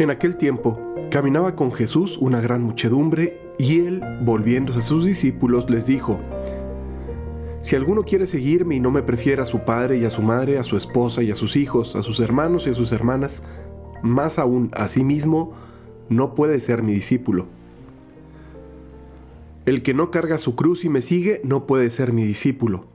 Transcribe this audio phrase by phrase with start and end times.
[0.00, 0.80] En aquel tiempo
[1.10, 6.18] caminaba con Jesús una gran muchedumbre y él, volviéndose a sus discípulos, les dijo,
[7.60, 10.58] Si alguno quiere seguirme y no me prefiere a su padre y a su madre,
[10.58, 13.42] a su esposa y a sus hijos, a sus hermanos y a sus hermanas,
[14.02, 15.52] más aún a sí mismo,
[16.08, 17.44] no puede ser mi discípulo.
[19.66, 22.86] El que no carga su cruz y me sigue no puede ser mi discípulo.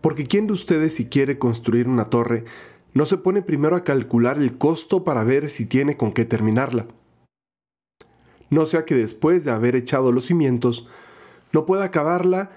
[0.00, 2.46] Porque ¿quién de ustedes si quiere construir una torre,
[2.92, 6.86] no se pone primero a calcular el costo para ver si tiene con qué terminarla.
[8.50, 10.88] No sea que después de haber echado los cimientos,
[11.52, 12.50] no pueda acabarla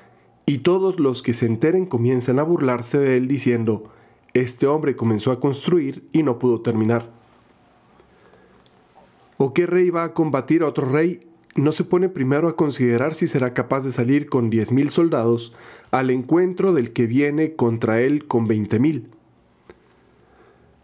[0.45, 3.91] y todos los que se enteren comiencen a burlarse de él diciendo,
[4.33, 7.11] este hombre comenzó a construir y no pudo terminar.
[9.37, 11.27] ¿O qué rey va a combatir a otro rey?
[11.55, 15.53] No se pone primero a considerar si será capaz de salir con diez mil soldados
[15.91, 19.11] al encuentro del que viene contra él con veinte mil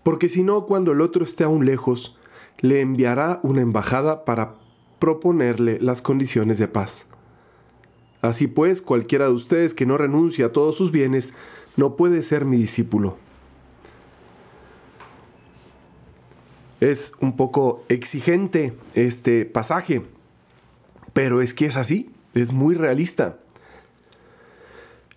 [0.03, 2.17] porque si no, cuando el otro esté aún lejos,
[2.59, 4.55] le enviará una embajada para
[4.99, 7.07] proponerle las condiciones de paz.
[8.21, 11.33] Así pues, cualquiera de ustedes que no renuncie a todos sus bienes,
[11.77, 13.17] no puede ser mi discípulo.
[16.81, 20.01] Es un poco exigente este pasaje,
[21.13, 23.39] pero es que es así, es muy realista.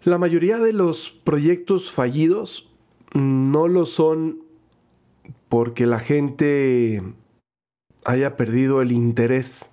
[0.04, 2.68] La mayoría de los proyectos fallidos
[3.14, 4.41] no lo son
[5.52, 7.02] porque la gente
[8.06, 9.68] haya perdido el interés.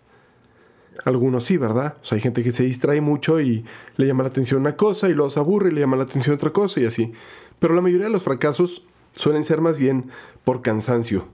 [1.06, 1.96] Algunos sí, ¿verdad?
[2.02, 3.64] O sea, hay gente que se distrae mucho y
[3.96, 6.36] le llama la atención una cosa y luego se aburre y le llama la atención
[6.36, 7.14] otra cosa y así.
[7.60, 10.12] Pero la mayoría de los fracasos suelen ser más bien
[10.44, 11.30] por cansancio.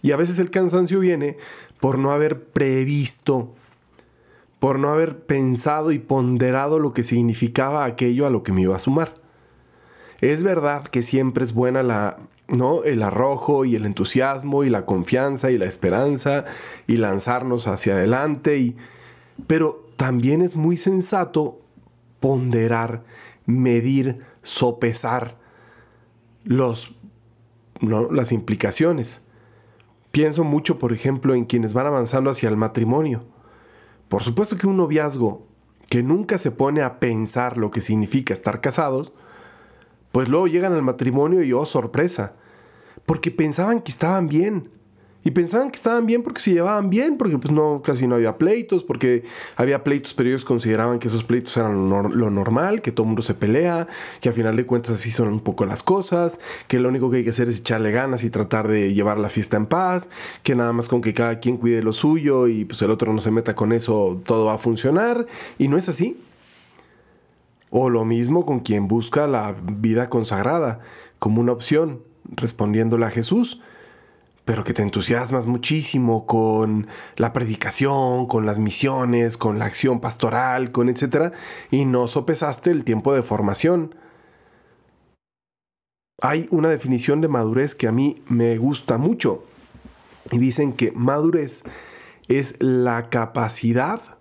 [0.00, 1.38] Y a veces el cansancio viene
[1.80, 3.52] por no haber previsto,
[4.60, 8.76] por no haber pensado y ponderado lo que significaba aquello a lo que me iba
[8.76, 9.14] a sumar.
[10.20, 12.18] Es verdad que siempre es buena la
[12.48, 12.82] ¿no?
[12.82, 16.46] El arrojo y el entusiasmo y la confianza y la esperanza
[16.86, 18.76] y lanzarnos hacia adelante y
[19.46, 21.60] pero también es muy sensato
[22.20, 23.04] ponderar,
[23.46, 25.36] medir, sopesar
[26.44, 26.94] los
[27.80, 29.24] las implicaciones.
[30.10, 33.24] Pienso mucho, por ejemplo, en quienes van avanzando hacia el matrimonio.
[34.08, 35.46] Por supuesto que un noviazgo
[35.88, 39.12] que nunca se pone a pensar lo que significa estar casados,
[40.12, 42.34] pues luego llegan al matrimonio y oh sorpresa,
[43.06, 44.70] porque pensaban que estaban bien.
[45.24, 48.38] Y pensaban que estaban bien porque se llevaban bien, porque pues no, casi no había
[48.38, 49.24] pleitos, porque
[49.56, 53.22] había pleitos, pero ellos consideraban que esos pleitos eran lo, normal, que todo el mundo
[53.22, 53.88] se pelea,
[54.20, 57.18] que a final de cuentas así son un poco las cosas, que lo único que
[57.18, 60.08] hay que hacer es echarle ganas y tratar de llevar la fiesta en paz,
[60.44, 63.20] que nada más con que cada quien cuide lo suyo y pues el otro no
[63.20, 65.26] se meta con eso, todo va a funcionar.
[65.58, 66.16] Y no es así.
[67.70, 70.80] O lo mismo con quien busca la vida consagrada
[71.18, 72.02] como una opción,
[72.36, 73.60] respondiéndole a Jesús,
[74.44, 76.86] pero que te entusiasmas muchísimo con
[77.16, 81.32] la predicación, con las misiones, con la acción pastoral, con etcétera,
[81.70, 83.94] y no sopesaste el tiempo de formación.
[86.22, 89.44] Hay una definición de madurez que a mí me gusta mucho.
[90.30, 91.62] Y dicen que madurez
[92.28, 94.17] es la capacidad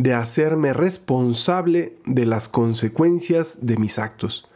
[0.00, 4.48] de hacerme responsable de las consecuencias de mis actos.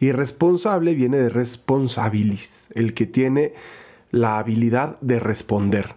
[0.00, 3.52] Y responsable viene de responsabilis, el que tiene
[4.10, 5.96] la habilidad de responder.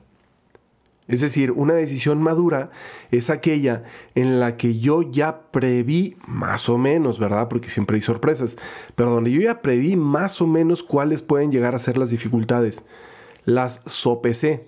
[1.08, 2.72] Es decir, una decisión madura
[3.09, 3.84] es aquella
[4.16, 7.48] en la que yo ya preví más o menos, ¿verdad?
[7.48, 8.58] Porque siempre hay sorpresas,
[8.96, 12.84] pero donde yo ya preví más o menos cuáles pueden llegar a ser las dificultades.
[13.46, 14.68] Las sopesé.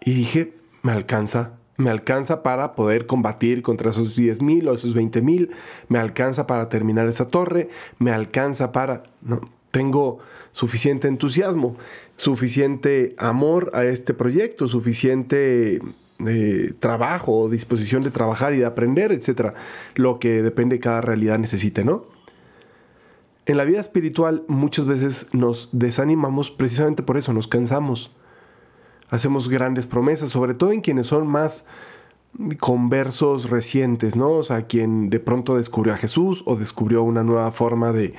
[0.00, 5.50] Y dije, me alcanza, me alcanza para poder combatir contra esos 10.000 o esos 20.000,
[5.88, 7.68] me alcanza para terminar esa torre,
[7.98, 9.02] me alcanza para...
[9.22, 9.40] No,
[9.70, 10.20] tengo
[10.52, 11.76] suficiente entusiasmo,
[12.16, 15.80] suficiente amor a este proyecto, suficiente
[16.24, 19.54] eh, trabajo o disposición de trabajar y de aprender, etcétera,
[19.96, 22.06] lo que depende de cada realidad necesite, ¿no?
[23.46, 28.12] En la vida espiritual muchas veces nos desanimamos precisamente por eso, nos cansamos
[29.10, 31.66] hacemos grandes promesas, sobre todo en quienes son más
[32.58, 34.30] conversos recientes, ¿no?
[34.30, 38.14] O sea, quien de pronto descubrió a Jesús o descubrió una nueva forma de,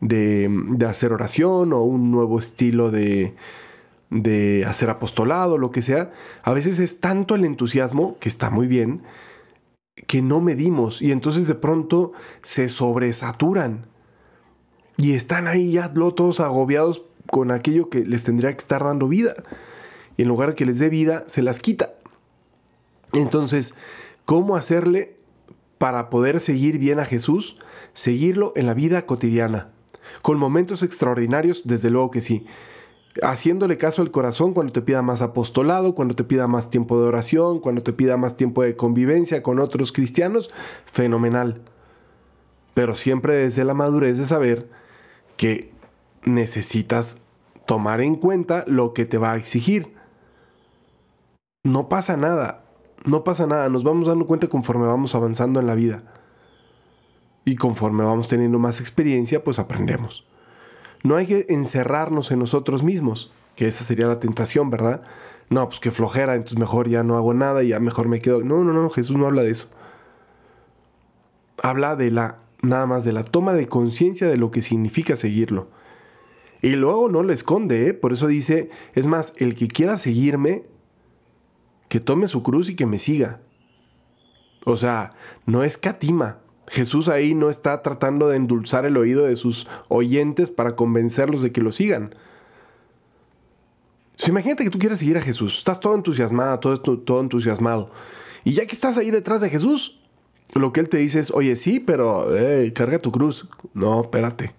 [0.00, 3.34] de, hacer oración o un nuevo estilo de,
[4.08, 6.12] de hacer apostolado, lo que sea.
[6.42, 9.02] A veces es tanto el entusiasmo, que está muy bien,
[10.06, 12.12] que no medimos y entonces de pronto
[12.42, 13.86] se sobresaturan
[14.96, 19.34] y están ahí ya todos agobiados con aquello que les tendría que estar dando vida
[20.20, 21.94] y en lugar de que les dé vida, se las quita.
[23.14, 23.74] Entonces,
[24.26, 25.16] ¿cómo hacerle
[25.78, 27.56] para poder seguir bien a Jesús?
[27.94, 29.70] Seguirlo en la vida cotidiana.
[30.20, 32.44] Con momentos extraordinarios, desde luego que sí.
[33.22, 37.08] haciéndole caso al corazón cuando te pida más apostolado, cuando te pida más tiempo de
[37.08, 40.50] oración, cuando te pida más tiempo de convivencia con otros cristianos,
[40.92, 41.62] fenomenal.
[42.74, 44.68] Pero siempre desde la madurez de saber
[45.38, 45.72] que
[46.26, 47.22] necesitas
[47.64, 49.98] tomar en cuenta lo que te va a exigir.
[51.62, 52.64] No pasa nada,
[53.04, 56.02] no pasa nada, nos vamos dando cuenta conforme vamos avanzando en la vida.
[57.44, 60.26] Y conforme vamos teniendo más experiencia, pues aprendemos.
[61.02, 65.02] No hay que encerrarnos en nosotros mismos, que esa sería la tentación, ¿verdad?
[65.50, 68.42] No, pues que flojera, entonces mejor ya no hago nada y ya mejor me quedo.
[68.42, 69.68] No, no, no, Jesús no habla de eso.
[71.62, 75.68] Habla de la, nada más de la toma de conciencia de lo que significa seguirlo.
[76.62, 77.94] Y luego no lo esconde, ¿eh?
[77.94, 80.64] por eso dice, es más, el que quiera seguirme,
[81.90, 83.40] que tome su cruz y que me siga.
[84.64, 85.12] O sea,
[85.44, 86.38] no es catima,
[86.70, 91.50] Jesús ahí no está tratando de endulzar el oído de sus oyentes para convencerlos de
[91.50, 92.14] que lo sigan.
[94.24, 97.90] imagínate que tú quieres seguir a Jesús, estás todo entusiasmado, todo, todo entusiasmado.
[98.44, 100.00] Y ya que estás ahí detrás de Jesús,
[100.54, 102.28] lo que Él te dice es, oye, sí, pero
[102.72, 103.48] carga tu cruz.
[103.74, 104.54] No, espérate.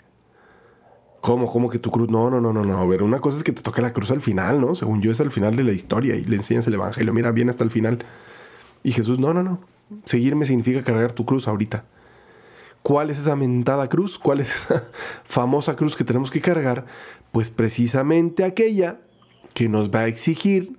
[1.22, 1.46] ¿Cómo?
[1.46, 2.10] ¿Cómo que tu cruz?
[2.10, 2.78] No, no, no, no, no.
[2.80, 4.74] A ver, una cosa es que te toque la cruz al final, ¿no?
[4.74, 7.14] Según yo es al final de la historia y le enseñas el Evangelio.
[7.14, 8.04] Mira, bien hasta el final.
[8.84, 9.60] Y Jesús, no, no, no.
[10.06, 11.86] Seguirme significa cargar tu cruz ahorita.
[12.82, 14.18] ¿Cuál es esa mentada cruz?
[14.18, 14.86] ¿Cuál es esa
[15.24, 16.86] famosa cruz que tenemos que cargar?
[17.32, 19.00] Pues precisamente aquella
[19.54, 20.78] que nos va a exigir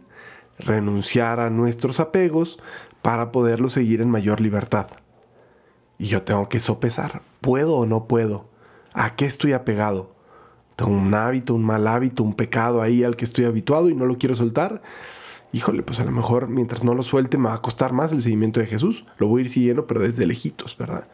[0.58, 2.58] renunciar a nuestros apegos
[3.00, 4.88] para poderlo seguir en mayor libertad.
[5.98, 8.46] Y yo tengo que sopesar, ¿puedo o no puedo?
[8.92, 10.12] ¿A qué estoy apegado?
[10.76, 14.06] ¿Tengo un hábito, un mal hábito, un pecado ahí al que estoy habituado y no
[14.06, 14.82] lo quiero soltar?
[15.52, 18.22] Híjole, pues a lo mejor mientras no lo suelte me va a costar más el
[18.22, 19.04] seguimiento de Jesús.
[19.19, 21.06] Lo voy a ir siguiendo, pero desde lejitos, ¿verdad?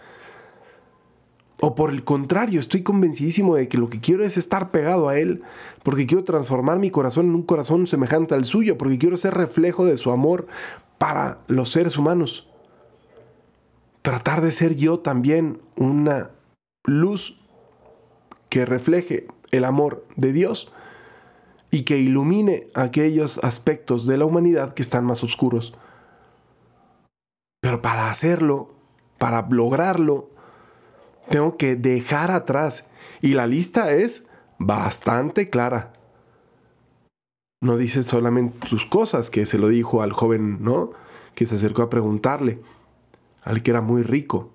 [1.61, 5.19] O por el contrario, estoy convencidísimo de que lo que quiero es estar pegado a
[5.19, 5.43] Él,
[5.83, 9.85] porque quiero transformar mi corazón en un corazón semejante al suyo, porque quiero ser reflejo
[9.85, 10.47] de su amor
[10.99, 12.49] para los seres humanos.
[14.03, 16.31] Tratar de ser yo también una
[16.85, 17.38] luz
[18.49, 20.73] que refleje el amor de Dios
[21.71, 25.75] y que ilumine aquellos aspectos de la humanidad que están más oscuros.
[27.61, 28.75] Pero para hacerlo,
[29.19, 30.31] para lograrlo,
[31.29, 32.87] tengo que dejar atrás.
[33.21, 34.27] Y la lista es
[34.59, 35.93] bastante clara.
[37.61, 40.93] No dice solamente tus cosas, que se lo dijo al joven, ¿no?
[41.35, 42.61] Que se acercó a preguntarle,
[43.43, 44.53] al que era muy rico.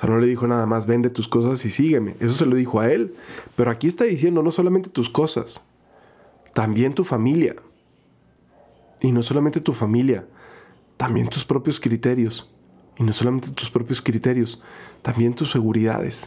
[0.00, 2.16] O sea, no le dijo nada más, vende tus cosas y sígueme.
[2.20, 3.14] Eso se lo dijo a él.
[3.54, 5.70] Pero aquí está diciendo no solamente tus cosas,
[6.54, 7.56] también tu familia.
[9.02, 10.26] Y no solamente tu familia,
[10.96, 12.50] también tus propios criterios.
[12.96, 14.62] Y no solamente tus propios criterios,
[15.02, 16.26] también tus seguridades.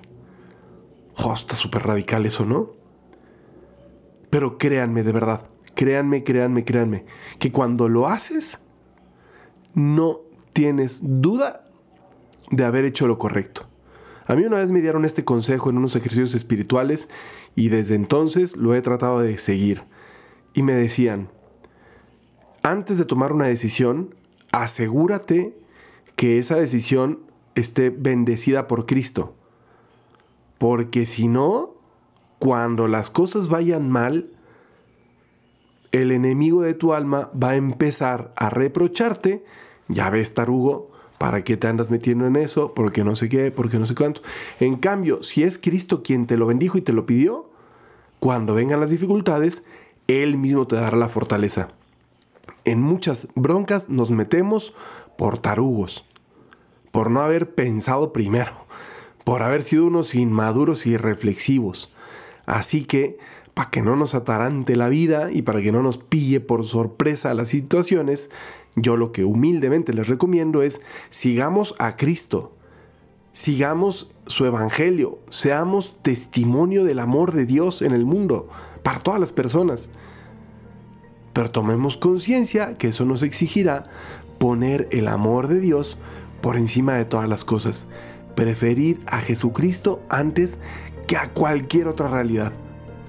[1.17, 2.73] Oh, está súper radical eso, ¿no?
[4.29, 7.05] Pero créanme de verdad, créanme, créanme, créanme,
[7.39, 8.59] que cuando lo haces,
[9.73, 10.19] no
[10.53, 11.63] tienes duda
[12.51, 13.67] de haber hecho lo correcto.
[14.25, 17.09] A mí una vez me dieron este consejo en unos ejercicios espirituales
[17.55, 19.83] y desde entonces lo he tratado de seguir.
[20.53, 21.29] Y me decían,
[22.61, 24.15] antes de tomar una decisión,
[24.51, 25.57] asegúrate
[26.15, 27.19] que esa decisión
[27.55, 29.35] esté bendecida por Cristo.
[30.57, 31.75] Porque si no,
[32.39, 34.29] cuando las cosas vayan mal,
[35.91, 39.43] el enemigo de tu alma va a empezar a reprocharte,
[39.89, 40.92] ya ves tarugo,
[41.23, 42.73] ¿para qué te andas metiendo en eso?
[42.73, 44.21] Porque no sé qué, porque no sé cuánto.
[44.59, 47.49] En cambio, si es Cristo quien te lo bendijo y te lo pidió,
[48.19, 49.63] cuando vengan las dificultades,
[50.09, 51.69] Él mismo te dará la fortaleza.
[52.65, 54.73] En muchas broncas nos metemos
[55.17, 56.03] por tarugos
[56.91, 58.51] por no haber pensado primero,
[59.23, 61.93] por haber sido unos inmaduros y reflexivos.
[62.45, 63.17] Así que,
[63.53, 67.33] para que no nos atarante la vida y para que no nos pille por sorpresa
[67.33, 68.29] las situaciones,
[68.75, 72.51] yo lo que humildemente les recomiendo es sigamos a Cristo,
[73.33, 78.49] sigamos su evangelio, seamos testimonio del amor de Dios en el mundo,
[78.81, 79.89] para todas las personas.
[81.33, 83.85] Pero tomemos conciencia que eso nos exigirá
[84.39, 85.97] poner el amor de Dios
[86.41, 87.89] por encima de todas las cosas.
[88.35, 90.57] Preferir a Jesucristo antes
[91.07, 92.53] que a cualquier otra realidad,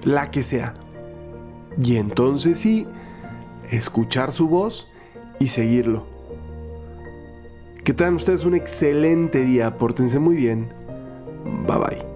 [0.05, 0.73] la que sea.
[1.81, 2.87] Y entonces sí,
[3.69, 4.89] escuchar su voz
[5.39, 6.05] y seguirlo.
[7.83, 10.69] Que tengan ustedes un excelente día, pórtense muy bien.
[11.67, 12.14] Bye bye.